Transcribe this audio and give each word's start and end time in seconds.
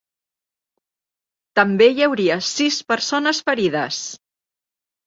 També 1.61 1.91
hi 1.91 2.07
hauria 2.09 2.41
sis 2.49 2.81
persones 2.95 3.45
ferides. 3.53 4.05